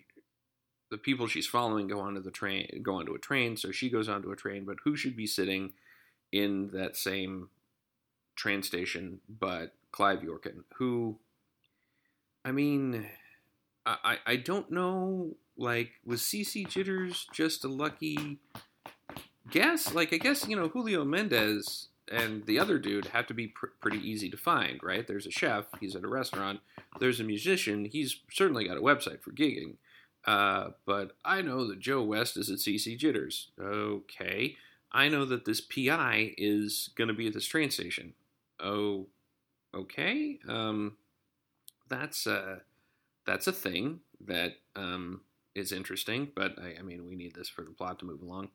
the 0.89 0.97
people 0.97 1.27
she's 1.27 1.47
following 1.47 1.87
go 1.87 1.99
onto 1.99 2.21
the 2.21 2.31
train, 2.31 2.81
go 2.81 2.95
onto 2.95 3.13
a 3.13 3.19
train, 3.19 3.57
so 3.57 3.71
she 3.71 3.89
goes 3.89 4.09
onto 4.09 4.31
a 4.31 4.35
train. 4.35 4.65
But 4.65 4.77
who 4.83 4.95
should 4.95 5.15
be 5.15 5.27
sitting 5.27 5.73
in 6.31 6.69
that 6.73 6.95
same 6.95 7.49
train 8.35 8.63
station 8.63 9.19
but 9.27 9.73
Clive 9.91 10.19
Yorkin, 10.19 10.63
who, 10.75 11.17
I 12.45 12.51
mean, 12.51 13.05
I 13.85 14.17
I 14.25 14.35
don't 14.37 14.71
know. 14.71 15.35
Like, 15.57 15.91
was 16.05 16.21
CC 16.21 16.67
Jitters 16.67 17.27
just 17.33 17.65
a 17.65 17.67
lucky 17.67 18.39
guess? 19.51 19.93
Like, 19.93 20.13
I 20.13 20.17
guess 20.17 20.47
you 20.47 20.55
know 20.55 20.69
Julio 20.69 21.03
Mendez 21.03 21.89
and 22.09 22.45
the 22.45 22.59
other 22.59 22.79
dude 22.79 23.07
have 23.07 23.27
to 23.27 23.33
be 23.33 23.47
pr- 23.47 23.67
pretty 23.79 23.99
easy 23.99 24.29
to 24.29 24.37
find, 24.37 24.81
right? 24.83 25.07
There's 25.07 25.25
a 25.25 25.31
chef, 25.31 25.65
he's 25.79 25.95
at 25.95 26.03
a 26.03 26.07
restaurant. 26.07 26.59
There's 26.99 27.19
a 27.19 27.23
musician, 27.23 27.85
he's 27.85 28.19
certainly 28.31 28.67
got 28.67 28.77
a 28.77 28.81
website 28.81 29.21
for 29.21 29.31
gigging. 29.31 29.75
Uh, 30.25 30.71
but 30.85 31.15
I 31.23 31.41
know 31.41 31.67
that 31.67 31.79
Joe 31.79 32.03
West 32.03 32.37
is 32.37 32.49
at 32.49 32.57
CC 32.57 32.97
Jitters. 32.97 33.51
Okay. 33.59 34.57
I 34.91 35.07
know 35.07 35.25
that 35.25 35.45
this 35.45 35.61
PI 35.61 36.33
is 36.37 36.89
going 36.95 37.07
to 37.07 37.13
be 37.13 37.27
at 37.27 37.33
this 37.33 37.45
train 37.45 37.69
station. 37.69 38.13
Oh, 38.59 39.07
okay. 39.73 40.39
Um, 40.47 40.97
that's 41.87 42.27
a 42.27 42.61
that's 43.25 43.47
a 43.47 43.51
thing 43.51 43.99
that 44.25 44.53
um, 44.75 45.21
is 45.53 45.71
interesting, 45.71 46.29
but 46.35 46.57
I, 46.59 46.75
I, 46.79 46.81
mean, 46.81 47.07
we 47.07 47.15
need 47.15 47.35
this 47.35 47.49
for 47.49 47.61
the 47.63 47.71
plot 47.71 47.99
to 47.99 48.05
move 48.05 48.21
along. 48.21 48.49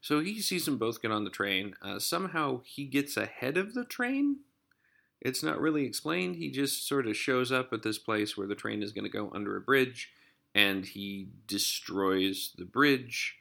So 0.00 0.20
he 0.20 0.40
sees 0.40 0.64
them 0.64 0.78
both 0.78 1.02
get 1.02 1.10
on 1.10 1.24
the 1.24 1.30
train. 1.30 1.74
Uh, 1.82 1.98
somehow 1.98 2.60
he 2.64 2.84
gets 2.84 3.16
ahead 3.16 3.56
of 3.56 3.74
the 3.74 3.84
train. 3.84 4.38
It's 5.20 5.42
not 5.42 5.60
really 5.60 5.84
explained. 5.84 6.36
He 6.36 6.50
just 6.50 6.86
sort 6.86 7.06
of 7.06 7.16
shows 7.16 7.50
up 7.50 7.72
at 7.72 7.82
this 7.82 7.98
place 7.98 8.36
where 8.36 8.46
the 8.46 8.54
train 8.54 8.82
is 8.82 8.92
going 8.92 9.04
to 9.04 9.10
go 9.10 9.30
under 9.34 9.56
a 9.56 9.60
bridge, 9.60 10.10
and 10.54 10.84
he 10.84 11.28
destroys 11.46 12.52
the 12.56 12.64
bridge. 12.64 13.36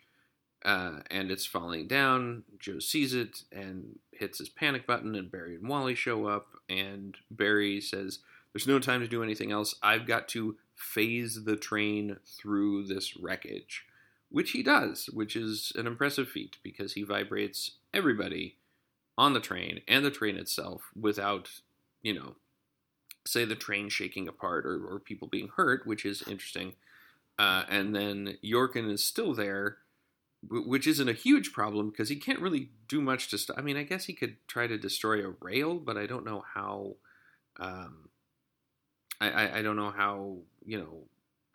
Uh, 0.66 1.02
and 1.12 1.30
it's 1.30 1.46
falling 1.46 1.88
down. 1.88 2.44
Joe 2.60 2.80
sees 2.80 3.14
it 3.14 3.44
and 3.52 4.00
hits 4.12 4.40
his 4.40 4.50
panic 4.50 4.88
button, 4.88 5.16
and 5.16 5.32
Barry 5.32 5.56
and 5.56 5.70
Wally 5.70 5.94
show 5.94 6.26
up. 6.26 6.48
And 6.68 7.16
Barry 7.30 7.80
says, 7.80 8.20
There's 8.52 8.68
no 8.68 8.80
time 8.80 9.02
to 9.02 9.08
do 9.08 9.24
anything 9.24 9.52
else. 9.52 9.76
I've 9.84 10.08
got 10.08 10.28
to 10.30 10.58
phase 10.76 11.44
the 11.44 11.56
train 11.56 12.18
through 12.26 12.88
this 12.88 13.16
wreckage, 13.18 13.86
which 14.30 14.52
he 14.52 14.64
does, 14.64 15.10
which 15.14 15.36
is 15.36 15.72
an 15.76 15.88
impressive 15.88 16.30
feat 16.30 16.58
because 16.64 16.94
he 16.94 17.04
vibrates 17.04 17.72
everybody 17.94 18.58
on 19.18 19.34
the 19.34 19.40
train 19.40 19.82
and 19.88 20.06
the 20.06 20.12
train 20.12 20.38
itself 20.38 20.92
without, 21.00 21.50
you 22.02 22.14
know, 22.14 22.36
say 23.26 23.46
the 23.46 23.56
train 23.56 23.90
shaking 23.90 24.28
apart 24.28 24.66
or, 24.66 24.86
or 24.86 25.00
people 25.00 25.28
being 25.28 25.50
hurt, 25.56 25.86
which 25.86 26.06
is 26.06 26.24
interesting. 26.28 26.74
Uh, 27.40 27.64
and 27.70 27.96
then 27.96 28.38
Yorkin 28.44 28.92
is 28.92 29.04
still 29.04 29.34
there, 29.34 29.78
which 30.50 30.88
isn't 30.88 31.10
a 31.10 31.14
huge 31.14 31.52
problem 31.52 31.90
because 31.90 32.10
he 32.10 32.16
can't 32.16 32.40
really 32.40 32.70
do 32.88 33.02
much 33.02 33.30
to 33.30 33.38
stop. 33.38 33.58
I 33.58 33.62
mean, 33.62 33.78
I 33.78 33.84
guess 33.84 34.06
he 34.06 34.14
could 34.14 34.38
try 34.48 34.68
to 34.68 34.78
destroy 34.78 35.26
a 35.26 35.34
rail, 35.42 35.76
but 35.76 35.98
I 35.98 36.06
don't 36.06 36.26
know 36.26 36.44
how. 36.54 36.96
Um, 37.60 38.10
I, 39.20 39.30
I, 39.30 39.58
I 39.58 39.62
don't 39.62 39.76
know 39.76 39.90
how 39.90 40.38
you 40.64 40.80
know 40.80 41.04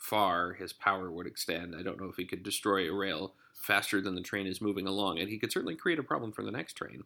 far 0.03 0.55
his 0.55 0.73
power 0.73 1.11
would 1.11 1.27
extend. 1.27 1.77
I 1.77 1.83
don't 1.83 2.01
know 2.01 2.09
if 2.09 2.17
he 2.17 2.25
could 2.25 2.43
destroy 2.43 2.91
a 2.91 2.95
rail 2.95 3.35
faster 3.55 4.01
than 4.01 4.17
the 4.17 4.21
train 4.21 4.47
is 4.47 4.61
moving 4.61 4.89
along, 4.89 5.21
and 5.21 5.29
he 5.29 5.39
could 5.39 5.53
certainly 5.53 5.77
create 5.77 6.01
a 6.01 6.03
problem 6.03 6.33
for 6.33 6.43
the 6.43 6.51
next 6.51 6.75
train. 6.75 7.05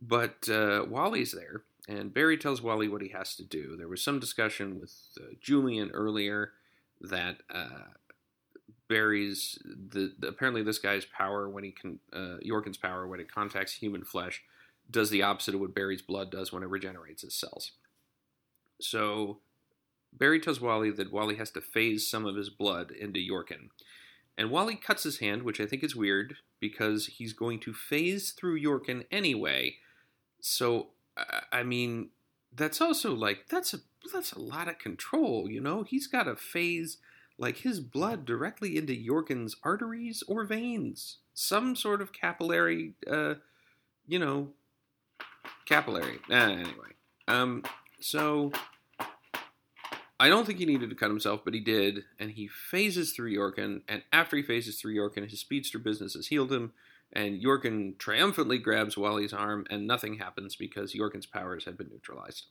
But 0.00 0.48
uh, 0.48 0.84
Wally's 0.88 1.32
there, 1.32 1.62
and 1.86 2.12
Barry 2.12 2.36
tells 2.36 2.60
Wally 2.60 2.88
what 2.88 3.02
he 3.02 3.08
has 3.10 3.36
to 3.36 3.44
do. 3.44 3.76
There 3.76 3.88
was 3.88 4.02
some 4.02 4.18
discussion 4.18 4.80
with 4.80 4.92
uh, 5.20 5.34
Julian 5.40 5.90
earlier 5.92 6.52
that 7.00 7.36
uh, 7.54 7.92
Barry's 8.88 9.58
the, 9.64 10.12
the, 10.18 10.28
apparently 10.28 10.64
this 10.64 10.78
guy's 10.78 11.04
power 11.04 11.48
when 11.48 11.62
he 11.62 11.70
can 11.70 12.00
uh, 12.12 12.38
Yorkin's 12.44 12.76
power 12.76 13.06
when 13.06 13.20
it 13.20 13.32
contacts 13.32 13.74
human 13.74 14.04
flesh 14.04 14.42
does 14.90 15.10
the 15.10 15.22
opposite 15.22 15.54
of 15.54 15.60
what 15.60 15.74
Barry's 15.74 16.02
blood 16.02 16.32
does 16.32 16.52
when 16.52 16.64
it 16.64 16.68
regenerates 16.68 17.22
his 17.22 17.34
cells. 17.34 17.72
So 18.80 19.38
Barry 20.12 20.40
tells 20.40 20.60
Wally 20.60 20.90
that 20.90 21.12
Wally 21.12 21.36
has 21.36 21.50
to 21.52 21.60
phase 21.60 22.08
some 22.08 22.26
of 22.26 22.36
his 22.36 22.50
blood 22.50 22.90
into 22.90 23.20
Yorkin. 23.20 23.68
And 24.36 24.50
Wally 24.50 24.76
cuts 24.76 25.02
his 25.02 25.18
hand, 25.18 25.42
which 25.42 25.60
I 25.60 25.66
think 25.66 25.82
is 25.82 25.96
weird 25.96 26.36
because 26.60 27.06
he's 27.06 27.32
going 27.32 27.60
to 27.60 27.72
phase 27.72 28.30
through 28.30 28.60
Yorkin 28.60 29.04
anyway. 29.10 29.76
So, 30.40 30.88
I 31.52 31.62
mean, 31.62 32.10
that's 32.54 32.80
also 32.80 33.14
like 33.14 33.48
that's 33.48 33.74
a 33.74 33.78
that's 34.12 34.32
a 34.32 34.40
lot 34.40 34.68
of 34.68 34.78
control, 34.78 35.50
you 35.50 35.60
know. 35.60 35.82
He's 35.82 36.06
got 36.06 36.24
to 36.24 36.36
phase 36.36 36.98
like 37.36 37.58
his 37.58 37.80
blood 37.80 38.24
directly 38.24 38.76
into 38.76 38.92
Yorkin's 38.92 39.56
arteries 39.62 40.22
or 40.26 40.44
veins, 40.44 41.18
some 41.34 41.76
sort 41.76 42.00
of 42.00 42.12
capillary, 42.12 42.94
uh, 43.10 43.34
you 44.06 44.18
know, 44.18 44.48
capillary. 45.66 46.18
Uh, 46.30 46.34
anyway, 46.34 46.92
um, 47.26 47.64
so 48.00 48.52
I 50.20 50.28
don't 50.28 50.46
think 50.46 50.58
he 50.58 50.66
needed 50.66 50.90
to 50.90 50.96
cut 50.96 51.10
himself, 51.10 51.42
but 51.44 51.54
he 51.54 51.60
did, 51.60 52.04
and 52.18 52.32
he 52.32 52.48
phases 52.48 53.12
through 53.12 53.32
Yorkin, 53.32 53.82
and 53.88 54.02
after 54.12 54.36
he 54.36 54.42
phases 54.42 54.80
through 54.80 54.96
Yorkin, 54.96 55.30
his 55.30 55.40
speedster 55.40 55.78
business 55.78 56.14
has 56.14 56.26
healed 56.26 56.52
him, 56.52 56.72
and 57.12 57.40
Yorkin 57.40 57.96
triumphantly 57.98 58.58
grabs 58.58 58.96
Wally's 58.96 59.32
arm, 59.32 59.64
and 59.70 59.86
nothing 59.86 60.18
happens 60.18 60.56
because 60.56 60.92
Yorkin's 60.92 61.26
powers 61.26 61.64
had 61.64 61.78
been 61.78 61.88
neutralized. 61.88 62.46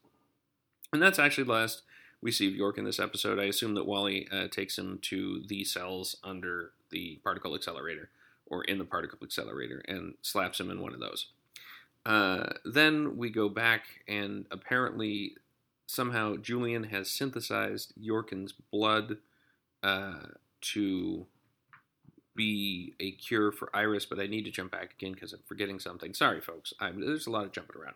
And 0.93 1.01
that's 1.01 1.19
actually 1.19 1.43
the 1.43 1.51
last 1.51 1.81
we 2.21 2.31
see 2.31 2.47
of 2.47 2.55
York 2.55 2.77
in 2.77 2.85
this 2.85 2.99
episode. 2.99 3.39
I 3.39 3.43
assume 3.43 3.75
that 3.75 3.85
Wally 3.85 4.27
uh, 4.31 4.47
takes 4.47 4.77
him 4.77 4.99
to 5.03 5.43
the 5.47 5.63
cells 5.63 6.15
under 6.23 6.71
the 6.89 7.19
particle 7.23 7.53
accelerator, 7.53 8.09
or 8.45 8.63
in 8.63 8.77
the 8.77 8.85
particle 8.85 9.19
accelerator, 9.21 9.83
and 9.87 10.13
slaps 10.21 10.59
him 10.59 10.71
in 10.71 10.79
one 10.79 10.93
of 10.93 10.99
those. 10.99 11.27
Uh, 12.05 12.53
then 12.63 13.17
we 13.17 13.29
go 13.29 13.49
back, 13.49 13.83
and 14.07 14.45
apparently 14.51 15.35
somehow 15.87 16.35
Julian 16.35 16.83
has 16.85 17.09
synthesized 17.09 17.93
Yorkin's 17.99 18.53
blood 18.71 19.17
uh, 19.81 20.27
to 20.61 21.25
be 22.35 22.93
a 22.99 23.11
cure 23.11 23.51
for 23.51 23.69
Iris, 23.73 24.05
but 24.05 24.19
I 24.19 24.27
need 24.27 24.45
to 24.45 24.51
jump 24.51 24.71
back 24.71 24.93
again 24.93 25.13
because 25.13 25.33
I'm 25.33 25.39
forgetting 25.47 25.79
something. 25.79 26.13
Sorry, 26.13 26.39
folks. 26.39 26.73
I'm, 26.79 27.01
there's 27.01 27.25
a 27.25 27.31
lot 27.31 27.45
of 27.45 27.51
jumping 27.51 27.81
around. 27.81 27.95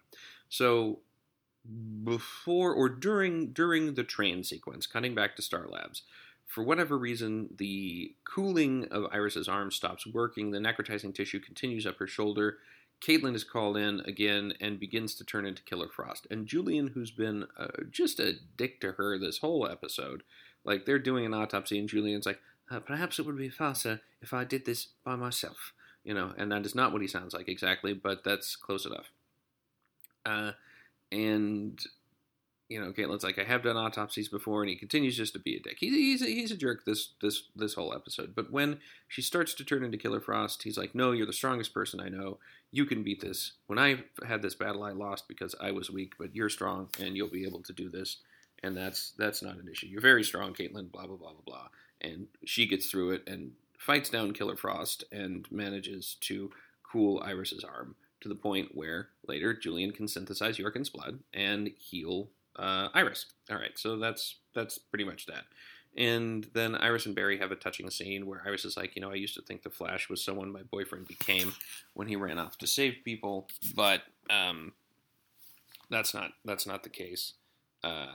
So 0.50 1.00
before 2.04 2.74
or 2.74 2.90
during 2.90 3.54
during 3.54 3.94
the 3.94 4.04
train 4.04 4.44
sequence, 4.44 4.88
cutting 4.88 5.14
back 5.14 5.36
to 5.36 5.44
Star 5.44 5.68
Labs, 5.68 6.02
for 6.48 6.64
whatever 6.64 6.98
reason, 6.98 7.50
the 7.58 8.16
cooling 8.26 8.88
of 8.90 9.06
Iris's 9.12 9.48
arm 9.48 9.72
stops 9.72 10.08
working. 10.08 10.52
The 10.52 10.58
necrotizing 10.58 11.14
tissue 11.14 11.40
continues 11.40 11.86
up 11.86 11.98
her 12.00 12.08
shoulder, 12.08 12.58
Caitlin 13.02 13.36
is 13.36 13.44
called 13.44 13.78
in 13.78 14.02
again 14.02 14.54
and 14.62 14.80
begins 14.80 15.16
to 15.16 15.24
turn 15.24 15.46
into 15.46 15.64
Killer 15.64 15.90
Frost. 15.90 16.28
And 16.30 16.46
Julian, 16.46 16.90
who's 16.90 17.12
been 17.12 17.48
uh, 17.58 17.68
just 17.90 18.20
a 18.20 18.36
dick 18.58 18.80
to 18.82 18.94
her 18.94 19.18
this 19.18 19.40
whole 19.40 19.68
episode, 19.68 20.24
like 20.64 20.86
they're 20.86 21.00
doing 21.00 21.26
an 21.26 21.34
autopsy, 21.34 21.80
and 21.80 21.90
Julian's 21.90 22.28
like, 22.28 22.40
uh, 22.70 22.80
perhaps 22.80 23.18
it 23.18 23.26
would 23.26 23.38
be 23.38 23.50
faster 23.50 24.02
if 24.22 24.34
I 24.34 24.44
did 24.44 24.66
this 24.66 24.90
by 25.04 25.16
myself, 25.16 25.74
you 26.04 26.14
know. 26.14 26.34
And 26.38 26.52
that 26.52 26.66
is 26.66 26.76
not 26.76 26.94
what 26.94 27.02
he 27.02 27.08
sounds 27.08 27.34
like 27.34 27.50
exactly, 27.50 27.94
but 27.94 28.24
that's 28.24 28.56
close 28.56 28.86
enough. 28.86 29.12
Uh, 30.26 30.52
and 31.12 31.84
you 32.72 32.80
know, 32.80 32.94
Caitlin's 32.94 33.26
like, 33.26 33.38
I 33.38 33.44
have 33.44 33.64
done 33.64 33.76
autopsies 33.76 34.30
before, 34.30 34.62
and 34.62 34.70
he 34.70 34.78
continues 34.78 35.18
just 35.18 35.34
to 35.34 35.40
be 35.40 35.58
a 35.58 35.60
dick. 35.60 35.78
He's 35.80 35.94
he's 35.94 36.22
a, 36.22 36.26
he's 36.26 36.52
a 36.52 36.58
jerk 36.58 36.86
this 36.86 37.10
this 37.22 37.44
this 37.54 37.74
whole 37.74 37.94
episode. 37.94 38.34
But 38.34 38.50
when 38.50 38.80
she 39.10 39.22
starts 39.22 39.54
to 39.56 39.66
turn 39.66 39.84
into 39.84 39.98
Killer 39.98 40.22
Frost, 40.22 40.64
he's 40.64 40.78
like, 40.78 40.96
No, 40.96 41.12
you're 41.12 41.26
the 41.26 41.34
strongest 41.34 41.74
person 41.74 42.00
I 42.00 42.08
know. 42.08 42.40
You 42.72 42.86
can 42.86 43.04
beat 43.04 43.20
this. 43.20 43.52
When 43.68 43.78
I 43.78 44.06
had 44.26 44.42
this 44.42 44.56
battle, 44.56 44.84
I 44.84 44.92
lost 44.92 45.28
because 45.28 45.54
I 45.60 45.72
was 45.72 45.92
weak, 45.92 46.14
but 46.18 46.34
you're 46.34 46.48
strong, 46.48 46.88
and 46.98 47.18
you'll 47.18 47.28
be 47.28 47.46
able 47.46 47.62
to 47.64 47.74
do 47.74 47.90
this. 47.90 48.18
And 48.64 48.78
that's 48.78 49.12
that's 49.18 49.44
not 49.44 49.58
an 49.58 49.68
issue. 49.70 49.88
You're 49.88 50.00
very 50.00 50.24
strong, 50.24 50.54
Caitlin. 50.54 50.90
Blah 50.94 51.08
blah 51.08 51.18
blah 51.18 51.34
blah 51.34 51.44
blah. 51.46 51.68
And 52.00 52.28
she 52.46 52.66
gets 52.68 52.90
through 52.90 53.12
it 53.12 53.24
and 53.28 53.52
fights 53.78 54.10
down 54.10 54.32
Killer 54.32 54.56
Frost 54.56 55.04
and 55.12 55.46
manages 55.52 56.16
to 56.22 56.52
cool 56.90 57.22
Iris's 57.26 57.66
arm 57.66 57.96
to 58.22 58.30
the 58.30 58.36
point 58.36 58.76
where 58.76 59.10
later 59.28 59.54
Julian 59.54 59.92
can 59.92 60.08
synthesize 60.08 60.58
Yorkin's 60.58 60.90
blood 60.90 61.20
and 61.34 61.72
heal 61.78 62.30
uh, 62.58 62.90
Iris. 62.94 63.26
All 63.50 63.58
right, 63.58 63.78
so 63.78 63.98
that's 63.98 64.38
that's 64.54 64.78
pretty 64.78 65.06
much 65.06 65.26
that. 65.28 65.44
And 65.96 66.48
then 66.54 66.76
Iris 66.76 67.06
and 67.06 67.16
Barry 67.16 67.38
have 67.40 67.52
a 67.52 67.56
touching 67.56 67.90
scene 67.90 68.26
where 68.26 68.42
Iris 68.46 68.64
is 68.64 68.78
like, 68.78 68.96
you 68.96 69.02
know, 69.02 69.12
I 69.12 69.16
used 69.16 69.36
to 69.36 69.42
think 69.42 69.64
the 69.64 69.70
Flash 69.70 70.10
was 70.10 70.24
someone 70.24 70.52
my 70.52 70.64
boyfriend 70.64 71.08
became 71.08 71.54
when 71.96 72.08
he 72.08 72.16
ran 72.16 72.40
off 72.40 72.58
to 72.60 72.68
save 72.68 73.00
people, 73.04 73.50
but 73.76 74.04
um, 74.30 74.72
that's 75.90 76.14
not 76.14 76.32
that's 76.46 76.66
not 76.66 76.84
the 76.84 76.90
case. 76.90 77.34
Uh, 77.84 78.14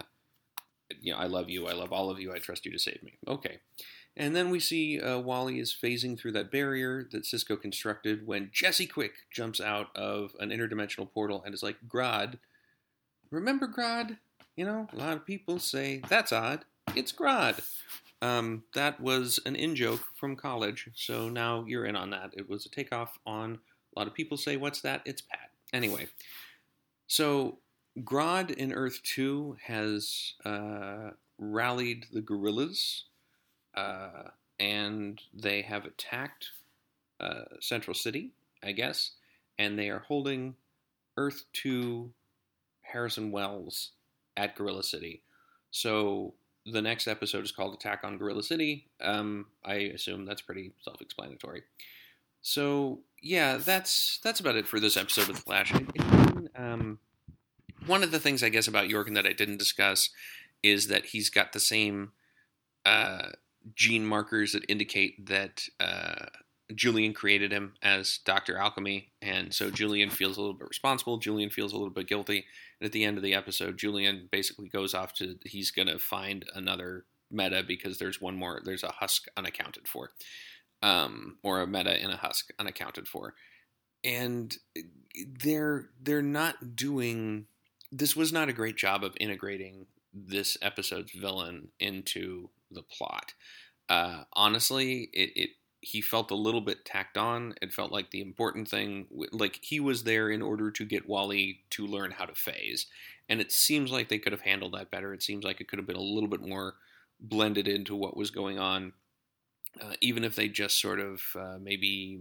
you 1.01 1.13
know, 1.13 1.19
I 1.19 1.27
love 1.27 1.51
you. 1.51 1.67
I 1.67 1.73
love 1.73 1.93
all 1.93 2.11
of 2.11 2.21
you. 2.21 2.33
I 2.33 2.39
trust 2.39 2.65
you 2.65 2.73
to 2.73 2.79
save 2.79 3.03
me. 3.03 3.19
Okay. 3.29 3.59
And 4.17 4.35
then 4.35 4.49
we 4.49 4.61
see 4.61 4.99
uh, 4.99 5.19
Wally 5.19 5.59
is 5.59 5.77
phasing 5.79 6.19
through 6.19 6.33
that 6.33 6.51
barrier 6.51 7.07
that 7.13 7.27
Cisco 7.27 7.57
constructed 7.57 8.27
when 8.27 8.51
Jesse 8.51 8.87
Quick 8.87 9.13
jumps 9.31 9.61
out 9.61 9.95
of 9.95 10.33
an 10.41 10.51
interdimensional 10.51 11.13
portal 11.13 11.43
and 11.45 11.53
is 11.53 11.63
like, 11.63 11.77
Grodd, 11.87 12.39
remember 13.31 13.69
Grodd? 13.69 14.17
You 14.57 14.65
know, 14.65 14.89
a 14.91 14.97
lot 14.97 15.13
of 15.13 15.27
people 15.27 15.59
say, 15.59 16.01
that's 16.09 16.33
odd. 16.33 16.65
It's 16.95 17.13
Grodd. 17.13 17.61
Um, 18.23 18.65
that 18.75 18.99
was 18.99 19.39
an 19.45 19.55
in 19.55 19.77
joke 19.77 20.01
from 20.15 20.35
college, 20.35 20.89
so 20.95 21.29
now 21.29 21.65
you're 21.69 21.85
in 21.85 21.95
on 21.95 22.09
that. 22.11 22.31
It 22.35 22.49
was 22.49 22.65
a 22.65 22.71
takeoff 22.71 23.19
on 23.27 23.59
a 23.95 23.99
lot 23.99 24.09
of 24.09 24.15
people 24.15 24.39
say, 24.39 24.57
what's 24.57 24.81
that? 24.81 25.03
It's 25.05 25.21
Pat. 25.21 25.51
Anyway, 25.75 26.07
so 27.07 27.59
Grodd 28.01 28.51
in 28.51 28.73
Earth 28.73 29.03
2 29.03 29.59
has 29.67 30.33
uh, 30.47 31.11
rallied 31.39 32.07
the 32.11 32.23
gorillas, 32.23 33.05
uh, 33.75 34.31
and 34.59 35.21
they 35.35 35.61
have 35.61 35.85
attacked 35.85 36.53
uh, 37.21 37.45
Central 37.61 37.95
City, 37.95 38.31
I 38.63 38.73
guess, 38.73 39.13
and 39.59 39.79
they 39.79 39.91
are 39.91 40.01
holding 40.01 40.55
Earth 41.19 41.45
2 41.53 42.11
Harrison 42.81 43.31
Wells 43.31 43.91
at 44.37 44.57
Gorilla 44.57 44.83
City. 44.83 45.23
So 45.71 46.35
the 46.65 46.83
next 46.83 47.07
episode 47.07 47.45
is 47.45 47.53
called 47.53 47.75
Attack 47.75 48.01
on 48.05 48.19
Gorilla 48.19 48.43
City. 48.43 48.89
Um, 49.01 49.47
I 49.65 49.75
assume 49.75 50.25
that's 50.25 50.43
pretty 50.43 50.73
self 50.83 51.01
explanatory. 51.01 51.63
So 52.43 53.01
yeah, 53.23 53.57
that's 53.57 54.21
that's 54.23 54.41
about 54.41 54.57
it 54.57 54.67
for 54.67 54.81
this 54.81 54.97
episode 54.97 55.29
of 55.29 55.37
the 55.37 55.43
Flash. 55.43 55.73
um, 56.57 56.99
one 57.87 58.03
of 58.03 58.11
the 58.11 58.21
things 58.21 58.43
I 58.43 58.49
guess 58.49 58.69
about 58.69 58.89
Yorkin 58.89 59.15
that 59.15 59.27
I 59.27 59.33
didn't 59.33 59.59
discuss 59.59 60.11
is 60.63 60.89
that 60.89 61.07
he's 61.07 61.31
got 61.31 61.53
the 61.53 61.61
same 61.61 62.13
uh, 62.85 63.31
gene 63.75 64.07
markers 64.07 64.53
that 64.53 64.65
indicate 64.69 65.27
that 65.27 65.69
uh, 65.81 66.27
Julian 66.75 67.13
created 67.13 67.53
him 67.53 67.75
as 67.83 68.19
Doctor 68.25 68.59
Alchemy, 68.59 69.13
and 69.23 69.55
so 69.55 69.71
Julian 69.71 70.11
feels 70.11 70.37
a 70.37 70.41
little 70.41 70.57
bit 70.57 70.69
responsible. 70.69 71.19
Julian 71.19 71.51
feels 71.51 71.73
a 71.73 71.77
little 71.77 71.93
bit 71.93 72.09
guilty, 72.09 72.45
and 72.81 72.87
at 72.87 72.93
the 72.93 73.05
end 73.05 73.17
of 73.17 73.23
the 73.23 73.35
episode, 73.35 73.79
Julian 73.79 74.29
basically 74.33 74.69
goes 74.69 74.93
off 74.93 75.13
to 75.15 75.37
he's 75.45 75.71
going 75.71 75.89
to 75.89 75.99
find 75.99 76.45
another 76.55 77.05
meta 77.31 77.63
because 77.67 77.99
there's 77.99 78.21
one 78.21 78.37
more. 78.37 78.61
There's 78.65 78.83
a 78.83 78.93
husk 78.93 79.27
unaccounted 79.37 79.87
for, 79.87 80.11
um, 80.83 81.39
or 81.45 81.61
a 81.61 81.67
meta 81.69 82.03
in 82.03 82.11
a 82.11 82.17
husk 82.17 82.51
unaccounted 82.59 83.07
for, 83.07 83.35
and 84.03 84.57
they're 85.41 85.91
they're 86.01 86.23
not 86.23 86.75
doing. 86.75 87.47
This 87.93 88.17
was 88.17 88.33
not 88.33 88.49
a 88.49 88.53
great 88.53 88.77
job 88.77 89.05
of 89.05 89.17
integrating 89.21 89.87
this 90.13 90.57
episode's 90.63 91.13
villain 91.13 91.69
into 91.79 92.51
the 92.73 92.83
plot. 92.83 93.35
Uh, 93.89 94.25
honestly, 94.33 95.09
it, 95.13 95.31
it 95.37 95.51
he 95.87 96.01
felt 96.01 96.33
a 96.33 96.37
little 96.37 96.61
bit 96.61 96.85
tacked 96.85 97.17
on. 97.17 97.55
It 97.63 97.73
felt 97.73 97.93
like 97.93 98.11
the 98.11 98.21
important 98.21 98.67
thing, 98.67 99.07
like 99.31 99.61
he 99.63 99.79
was 99.79 100.03
there 100.03 100.29
in 100.31 100.43
order 100.43 100.69
to 100.73 100.85
get 100.85 101.09
Wally 101.09 101.61
to 101.71 101.87
learn 101.87 102.11
how 102.11 102.25
to 102.25 102.35
phase. 102.35 102.87
And 103.29 103.41
it 103.41 103.53
seems 103.53 103.93
like 103.93 104.09
they 104.09 104.19
could 104.19 104.33
have 104.33 104.41
handled 104.41 104.75
that 104.75 104.91
better. 104.91 105.15
It 105.15 105.23
seems 105.23 105.45
like 105.45 105.61
it 105.61 105.69
could 105.69 105.79
have 105.79 105.87
been 105.87 105.95
a 105.95 106.01
little 106.01 106.29
bit 106.29 106.41
more 106.41 106.75
blended 107.21 107.69
into 107.69 107.95
what 107.95 108.17
was 108.17 108.33
going 108.33 108.59
on, 108.59 108.95
uh, 109.81 109.93
even 110.01 110.25
if 110.25 110.35
they 110.35 110.49
just 110.49 110.81
sort 110.81 110.99
of 110.99 111.23
uh, 111.39 111.59
maybe, 111.61 112.19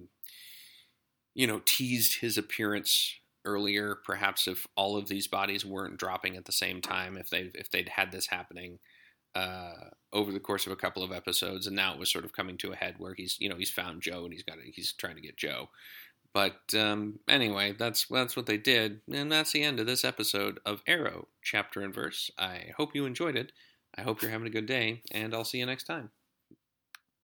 you 1.34 1.48
know, 1.48 1.64
teased 1.66 2.22
his 2.22 2.38
appearance 2.38 3.16
earlier. 3.46 3.96
Perhaps 4.06 4.48
if 4.48 4.68
all 4.78 4.96
of 4.96 5.08
these 5.08 5.28
bodies 5.28 5.66
weren't 5.66 5.98
dropping 5.98 6.36
at 6.38 6.46
the 6.46 6.52
same 6.52 6.82
time, 6.82 7.18
if 7.18 7.32
they 7.32 7.50
if 7.56 7.72
they'd 7.72 7.90
had 7.90 8.12
this 8.12 8.28
happening 8.28 8.78
uh, 9.36 9.90
over 10.14 10.32
the 10.32 10.40
course 10.40 10.66
of 10.66 10.72
a 10.72 10.78
couple 10.78 11.04
of 11.04 11.12
episodes, 11.12 11.68
and 11.68 11.76
now 11.76 11.94
it 11.94 12.00
was 12.00 12.12
sort 12.12 12.26
of 12.26 12.34
coming 12.34 12.58
to 12.58 12.72
a 12.72 12.76
head 12.76 12.96
where 12.98 13.14
he's 13.14 13.38
you 13.40 13.50
know 13.50 13.58
he's 13.58 13.72
found 13.72 14.02
Joe 14.02 14.24
and 14.24 14.34
he's 14.34 14.44
got 14.44 14.58
he's 14.74 14.94
trying 14.94 15.16
to 15.16 15.22
get 15.22 15.38
Joe. 15.38 15.70
But 16.34 16.74
um, 16.78 17.20
anyway, 17.30 17.76
that's 17.78 18.08
that's 18.08 18.36
what 18.36 18.46
they 18.46 18.58
did, 18.58 19.02
and 19.12 19.32
that's 19.32 19.52
the 19.52 19.64
end 19.64 19.80
of 19.80 19.88
this 19.88 20.04
episode 20.04 20.60
of 20.66 20.82
Arrow, 20.88 21.28
chapter 21.42 21.82
and 21.82 21.94
verse. 21.94 22.30
I 22.38 22.72
hope 22.78 22.96
you 22.96 23.06
enjoyed 23.06 23.36
it. 23.38 23.52
I 23.98 24.02
hope 24.02 24.22
you're 24.22 24.32
having 24.32 24.48
a 24.48 24.52
good 24.52 24.66
day, 24.66 25.02
and 25.12 25.34
I'll 25.34 25.46
see 25.46 25.60
you 25.60 25.66
next 25.66 25.86
time. 25.86 26.12